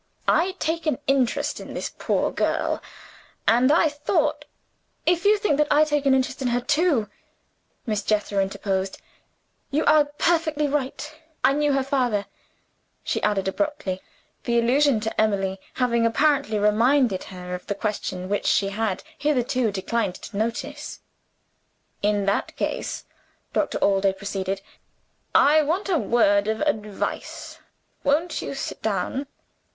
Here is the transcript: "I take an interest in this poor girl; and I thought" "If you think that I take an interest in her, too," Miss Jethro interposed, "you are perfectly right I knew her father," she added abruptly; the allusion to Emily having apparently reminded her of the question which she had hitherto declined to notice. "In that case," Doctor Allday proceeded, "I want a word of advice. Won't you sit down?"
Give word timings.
"I 0.27 0.55
take 0.57 0.87
an 0.87 0.97
interest 1.05 1.59
in 1.59 1.75
this 1.75 1.91
poor 1.99 2.31
girl; 2.31 2.81
and 3.47 3.71
I 3.71 3.87
thought" 3.87 4.45
"If 5.15 5.25
you 5.25 5.37
think 5.37 5.57
that 5.57 5.67
I 5.69 5.83
take 5.83 6.07
an 6.07 6.15
interest 6.15 6.41
in 6.41 6.47
her, 6.47 6.59
too," 6.59 7.07
Miss 7.85 8.01
Jethro 8.01 8.39
interposed, 8.41 8.99
"you 9.69 9.85
are 9.85 10.05
perfectly 10.05 10.67
right 10.67 11.15
I 11.43 11.53
knew 11.53 11.73
her 11.73 11.83
father," 11.83 12.25
she 13.03 13.21
added 13.21 13.47
abruptly; 13.47 14.01
the 14.45 14.57
allusion 14.57 15.01
to 15.01 15.21
Emily 15.21 15.59
having 15.75 16.03
apparently 16.03 16.57
reminded 16.57 17.25
her 17.25 17.53
of 17.53 17.67
the 17.67 17.75
question 17.75 18.27
which 18.27 18.47
she 18.47 18.69
had 18.69 19.03
hitherto 19.19 19.71
declined 19.71 20.15
to 20.15 20.35
notice. 20.35 21.01
"In 22.01 22.25
that 22.25 22.55
case," 22.55 23.05
Doctor 23.53 23.77
Allday 23.83 24.13
proceeded, 24.13 24.61
"I 25.35 25.61
want 25.61 25.89
a 25.89 25.99
word 25.99 26.47
of 26.47 26.61
advice. 26.61 27.59
Won't 28.03 28.41
you 28.41 28.55
sit 28.55 28.81
down?" 28.81 29.27